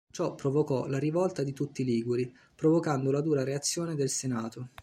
Ciò 0.09 0.33
provocò 0.33 0.87
la 0.87 0.97
rivolta 0.97 1.43
di 1.43 1.53
tutti 1.53 1.83
i 1.83 1.85
Liguri, 1.85 2.35
provocando 2.55 3.11
la 3.11 3.21
dura 3.21 3.43
reazione 3.43 3.93
del 3.93 4.09
Senato. 4.09 4.69